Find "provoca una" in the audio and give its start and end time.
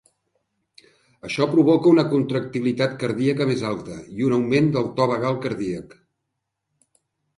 1.51-2.05